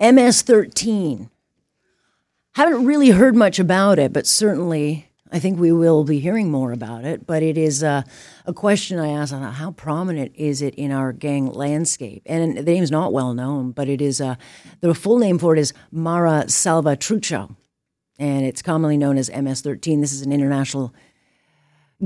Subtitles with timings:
[0.00, 1.28] MS 13.
[2.54, 6.72] Haven't really heard much about it, but certainly I think we will be hearing more
[6.72, 7.26] about it.
[7.26, 8.02] But it is uh,
[8.46, 12.22] a question I ask how prominent is it in our gang landscape?
[12.24, 14.36] And the name is not well known, but it is uh,
[14.80, 17.54] the full name for it is Mara Salvatrucha,
[18.18, 20.00] and it's commonly known as MS 13.
[20.00, 20.94] This is an international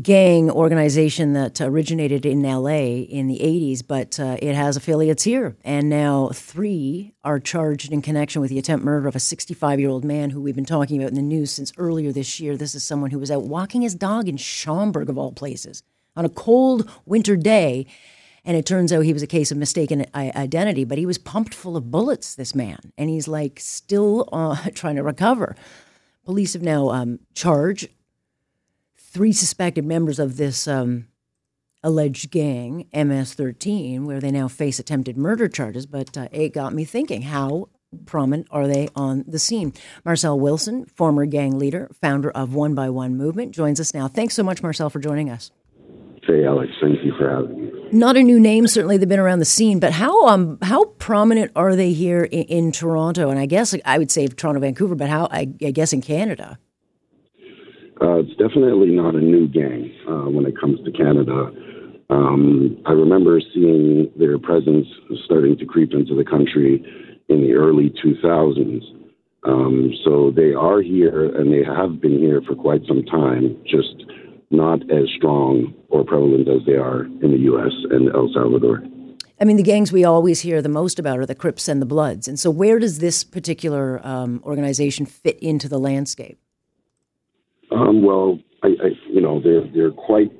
[0.00, 5.56] gang organization that originated in LA in the 80s, but uh, it has affiliates here.
[5.64, 9.90] And now three are charged in connection with the attempt murder of a 65 year
[9.90, 12.56] old man who we've been talking about in the news since earlier this year.
[12.56, 15.82] This is someone who was out walking his dog in Schomberg, of all places,
[16.16, 17.86] on a cold winter day.
[18.44, 21.54] And it turns out he was a case of mistaken identity, but he was pumped
[21.54, 22.92] full of bullets, this man.
[22.96, 25.54] And he's like still uh, trying to recover.
[26.24, 27.88] Police have now um, charged
[29.12, 31.06] three suspected members of this um,
[31.82, 35.86] alleged gang, MS 13, where they now face attempted murder charges.
[35.86, 37.68] But uh, it got me thinking how
[38.06, 39.74] prominent are they on the scene?
[40.04, 44.08] Marcell Wilson, former gang leader, founder of One by One Movement, joins us now.
[44.08, 45.50] Thanks so much, Marcell, for joining us.
[46.24, 47.88] Hey, Alex, thank you for having me.
[47.90, 51.50] Not a new name, certainly they've been around the scene, but how um how prominent
[51.56, 53.28] are they here in, in Toronto?
[53.28, 56.58] And I guess I would say Toronto, Vancouver, but how I, I guess in Canada.
[58.02, 61.52] Uh, it's definitely not a new gang uh, when it comes to Canada.
[62.10, 64.88] Um, I remember seeing their presence
[65.24, 66.84] starting to creep into the country
[67.28, 68.82] in the early 2000s.
[69.44, 74.04] Um, so they are here and they have been here for quite some time, just
[74.50, 77.72] not as strong or prevalent as they are in the U.S.
[77.90, 78.82] and El Salvador.
[79.40, 81.86] I mean, the gangs we always hear the most about are the Crips and the
[81.86, 82.26] Bloods.
[82.26, 86.41] And so, where does this particular um, organization fit into the landscape?
[87.82, 90.30] Um, well, I, I, you know, they're they're quite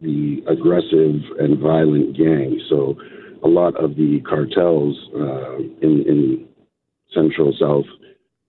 [0.00, 2.60] the aggressive and violent gang.
[2.68, 2.96] So,
[3.44, 6.48] a lot of the cartels uh, in in
[7.14, 7.86] Central South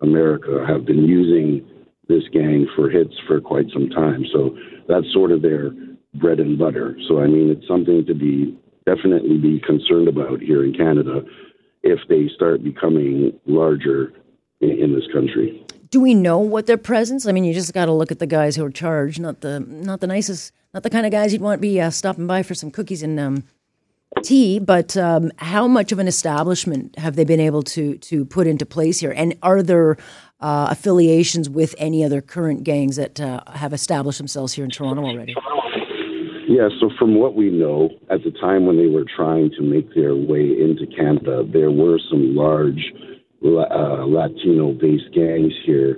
[0.01, 1.65] America have been using
[2.07, 4.25] this gang for hits for quite some time.
[4.33, 5.71] So that's sort of their
[6.15, 6.97] bread and butter.
[7.07, 11.21] So I mean, it's something to be definitely be concerned about here in Canada
[11.83, 14.11] if they start becoming larger
[14.59, 17.25] in, in this country do we know what their presence?
[17.25, 19.59] I mean, you just got to look at the guys who are charged, not the
[19.59, 22.43] not the nicest, not the kind of guys you'd want to be uh, stopping by
[22.43, 23.43] for some cookies and um,
[24.23, 24.59] tea.
[24.59, 28.65] But um, how much of an establishment have they been able to to put into
[28.65, 29.13] place here?
[29.15, 29.97] And are there
[30.39, 35.03] uh, affiliations with any other current gangs that uh, have established themselves here in Toronto
[35.03, 35.35] already?
[36.47, 39.93] Yeah, so from what we know, at the time when they were trying to make
[39.93, 42.91] their way into Canada, there were some large
[43.43, 45.97] uh, Latino based gangs here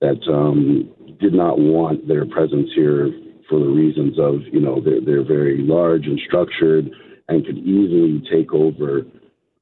[0.00, 0.90] that um,
[1.20, 3.10] did not want their presence here
[3.48, 6.90] for the reasons of, you know, they're, they're very large and structured
[7.28, 9.00] and could easily take over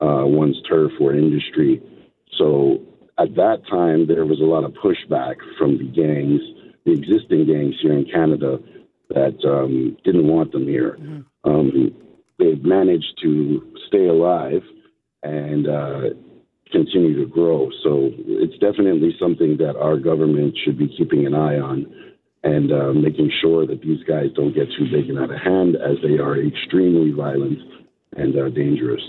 [0.01, 1.83] uh, one's turf or industry.
[2.39, 2.83] So
[3.19, 6.41] at that time, there was a lot of pushback from the gangs,
[6.85, 8.59] the existing gangs here in Canada,
[9.09, 10.97] that um, didn't want them here.
[11.01, 11.51] Mm-hmm.
[11.51, 11.95] Um,
[12.39, 14.63] they've managed to stay alive
[15.23, 16.01] and uh,
[16.73, 17.71] continue to grow.
[17.83, 21.87] So it's definitely something that our government should be keeping an eye on
[22.43, 25.77] and uh, making sure that these guys don't get too big and out of hand
[25.77, 27.59] as they are extremely violent
[28.17, 29.03] and uh, dangerous.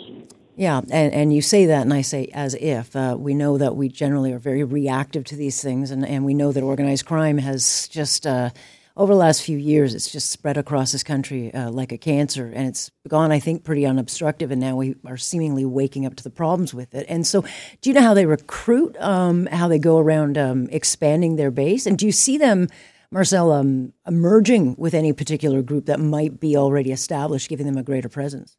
[0.55, 2.95] Yeah, and, and you say that, and I say as if.
[2.95, 6.33] Uh, we know that we generally are very reactive to these things, and, and we
[6.33, 8.49] know that organized crime has just uh,
[8.97, 12.51] over the last few years, it's just spread across this country uh, like a cancer,
[12.53, 14.49] and it's gone, I think, pretty unobstructive.
[14.49, 17.05] And now we are seemingly waking up to the problems with it.
[17.07, 17.45] And so,
[17.81, 18.97] do you know how they recruit?
[18.99, 21.85] Um, how they go around um, expanding their base?
[21.85, 22.67] And do you see them,
[23.11, 27.83] Marcell, um, emerging with any particular group that might be already established, giving them a
[27.83, 28.57] greater presence?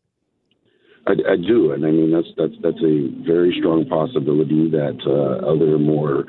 [1.08, 5.46] I, I do, and I mean that's that's that's a very strong possibility that uh,
[5.46, 6.26] other more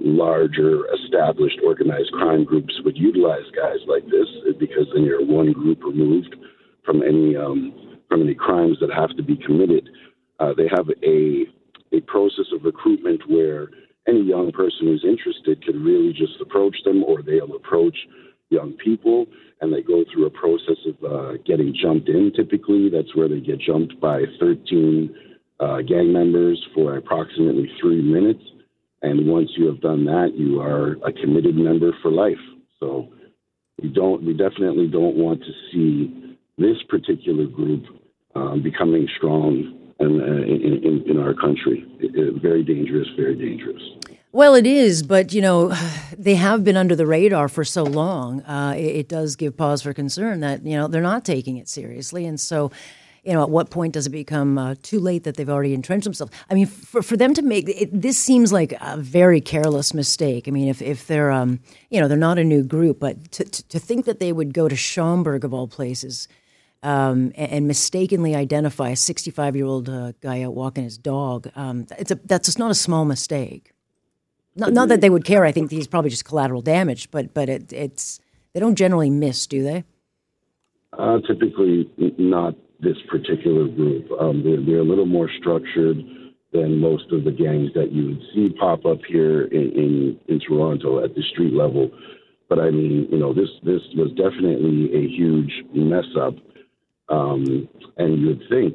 [0.00, 4.28] larger established organized crime groups would utilize guys like this
[4.58, 6.34] because then you're one group removed
[6.84, 9.88] from any um, from any crimes that have to be committed.
[10.40, 11.44] Uh, they have a
[11.92, 13.68] a process of recruitment where
[14.06, 17.96] any young person who's interested can really just approach them, or they'll approach
[18.50, 19.26] young people,
[19.60, 22.32] and they go through a process of uh, getting jumped in.
[22.34, 25.14] Typically, that's where they get jumped by 13
[25.60, 28.42] uh, gang members for approximately three minutes.
[29.02, 32.38] And once you have done that, you are a committed member for life.
[32.80, 33.08] So
[33.80, 37.84] we don't, we definitely don't want to see this particular group
[38.34, 41.84] um, becoming strong in, in, in, our country.
[41.98, 43.82] It, it, very dangerous, very dangerous.
[44.30, 45.68] Well, it is, but you know,
[46.18, 48.42] they have been under the radar for so long.
[48.42, 51.68] Uh, it, it, does give pause for concern that you know they're not taking it
[51.68, 52.70] seriously, and so.
[53.28, 56.04] You know, at what point does it become uh, too late that they've already entrenched
[56.04, 56.32] themselves?
[56.48, 60.48] I mean, for, for them to make it, this seems like a very careless mistake.
[60.48, 61.60] I mean, if, if they're, um,
[61.90, 64.54] you know, they're not a new group, but to, to, to think that they would
[64.54, 66.26] go to Schomberg of all places,
[66.82, 71.50] um, and, and, mistakenly identify a 65 year old uh, guy out walking his dog,
[71.54, 73.72] um, it's a, that's just not a small mistake.
[74.56, 75.44] Not, not that they would care.
[75.44, 78.20] I think he's probably just collateral damage, but but it, it's
[78.54, 79.84] they don't generally miss, do they?
[80.94, 84.08] Uh, typically, not this particular group.
[84.20, 85.98] Um, they're, they're, a little more structured
[86.52, 90.40] than most of the gangs that you would see pop up here in, in, in
[90.40, 91.90] Toronto at the street level.
[92.48, 96.34] But I mean, you know, this this was definitely a huge mess up,
[97.10, 98.74] um, and you'd think,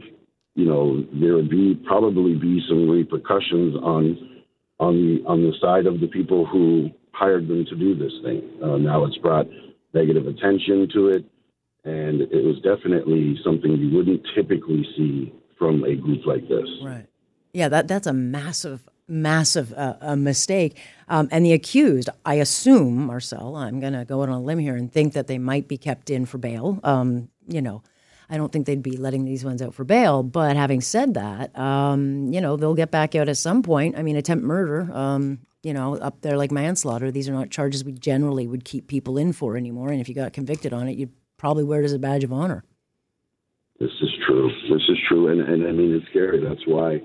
[0.54, 4.42] you know, there would be probably be some repercussions on
[4.80, 8.44] on the on the side of the people who hired them to do this thing.
[8.62, 9.48] Uh, now it's brought
[9.94, 11.26] negative attention to it,
[11.84, 16.68] and it was definitely something you wouldn't typically see from a group like this.
[16.84, 17.08] Right.
[17.54, 20.78] Yeah, that that's a massive massive uh, a mistake.
[21.08, 24.76] Um, and the accused, I assume, Marcell, I'm going to go on a limb here
[24.76, 26.80] and think that they might be kept in for bail.
[26.84, 27.84] Um, you know,
[28.30, 30.24] I don't think they'd be letting these ones out for bail.
[30.24, 33.98] But having said that, um, you know, they'll get back out at some point.
[33.98, 37.12] I mean, attempt murder, um, you know, up there like manslaughter.
[37.12, 39.90] These are not charges we generally would keep people in for anymore.
[39.90, 41.12] And if you got convicted on it, you'd
[41.44, 42.64] probably wear it as a badge of honor.
[43.78, 44.50] This is true.
[44.70, 45.28] This is true.
[45.28, 46.40] And, and I mean, it's scary.
[46.40, 47.02] That's why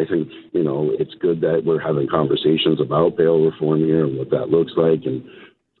[0.00, 4.16] I think, you know, it's good that we're having conversations about bail reform here and
[4.16, 5.22] what that looks like and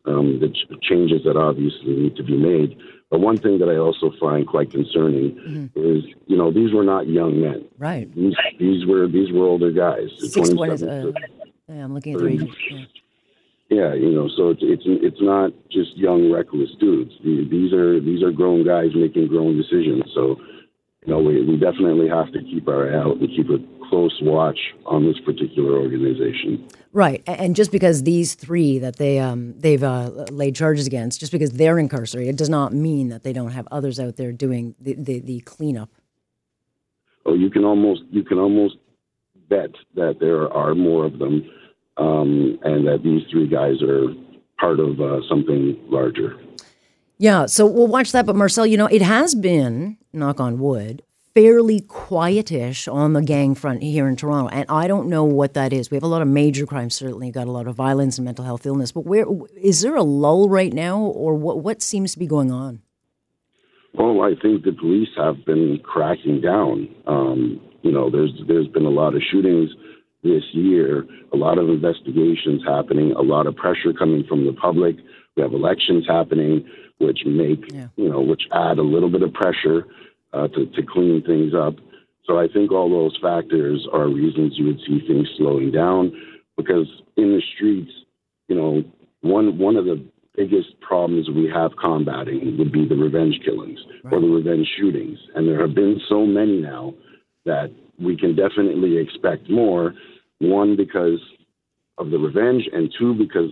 [0.04, 2.76] um, the ch- changes that obviously need to be made.
[3.10, 5.80] But one thing that I also find quite concerning mm-hmm.
[5.80, 7.64] is, you know, these were not young men.
[7.78, 8.14] Right.
[8.14, 10.10] These, these were these were older guys.
[10.18, 11.12] Six, what is, uh,
[11.66, 12.86] yeah, I'm looking at the.
[13.72, 13.94] Yeah.
[13.94, 17.12] you know, so it's it's it's not just young reckless dudes.
[17.24, 20.04] These are these are grown guys making grown decisions.
[20.14, 20.36] So,
[21.06, 23.58] you know, we we definitely have to keep our eye out and keep a
[23.88, 26.68] close watch on this particular organization.
[26.94, 31.32] Right, and just because these three that they um, they've uh, laid charges against, just
[31.32, 34.94] because they're incarcerated, does not mean that they don't have others out there doing the,
[34.94, 35.88] the, the cleanup.
[37.24, 38.76] Oh, you can almost you can almost
[39.48, 41.50] bet that there are more of them,
[41.96, 44.08] um, and that these three guys are
[44.58, 46.38] part of uh, something larger.
[47.18, 48.26] Yeah, so we'll watch that.
[48.26, 51.02] But Marcell, you know, it has been knock on wood
[51.34, 55.72] fairly quietish on the gang front here in Toronto, and I don't know what that
[55.72, 55.90] is.
[55.90, 58.44] We have a lot of major crimes, certainly got a lot of violence and mental
[58.44, 58.92] health illness.
[58.92, 59.24] But where
[59.56, 61.60] is there a lull right now, or what?
[61.60, 62.82] What seems to be going on?
[63.94, 66.88] Well, I think the police have been cracking down.
[67.06, 69.70] Um, you know, there's there's been a lot of shootings
[70.22, 74.96] this year, a lot of investigations happening, a lot of pressure coming from the public.
[75.36, 77.88] We have elections happening, which make yeah.
[77.96, 79.86] you know, which add a little bit of pressure
[80.32, 81.74] uh, to, to clean things up.
[82.24, 86.12] So I think all those factors are reasons you would see things slowing down
[86.56, 86.86] because
[87.16, 87.90] in the streets,
[88.48, 88.84] you know,
[89.22, 90.04] one one of the
[90.36, 94.14] biggest problems we have combating would be the revenge killings right.
[94.14, 96.94] or the revenge shootings, and there have been so many now
[97.44, 97.70] that
[98.00, 99.94] we can definitely expect more.
[100.42, 101.20] One because
[101.98, 103.50] of the revenge, and two because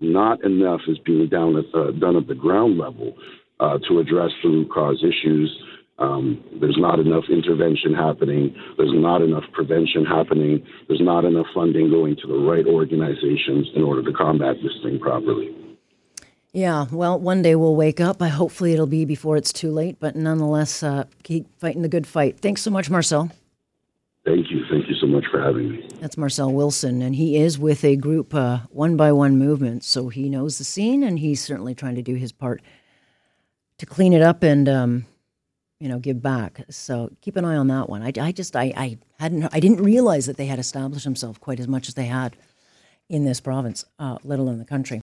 [0.00, 3.14] not enough is being done at the, done at the ground level
[3.60, 5.50] uh, to address the root cause issues
[5.98, 8.54] um, there's not enough intervention happening.
[8.76, 10.66] There's not enough prevention happening.
[10.88, 14.98] There's not enough funding going to the right organizations in order to combat this thing
[14.98, 15.54] properly.
[16.52, 18.22] Yeah, well, one day we'll wake up.
[18.22, 22.06] I hopefully it'll be before it's too late, but nonetheless, uh, keep fighting the good
[22.06, 22.38] fight.
[22.40, 23.30] Thanks so much, Marcell.
[24.24, 24.64] Thank you.
[24.70, 25.88] Thank you so much for having me.
[26.00, 30.08] That's Marcell Wilson, and he is with a group, uh, One by One Movement, so
[30.08, 32.62] he knows the scene, and he's certainly trying to do his part
[33.78, 35.06] to clean it up and um,
[35.84, 36.64] you know, give back.
[36.70, 38.02] So keep an eye on that one.
[38.02, 41.60] I, I just I, I hadn't I didn't realize that they had established themselves quite
[41.60, 42.36] as much as they had
[43.10, 45.02] in this province, uh, let alone the country.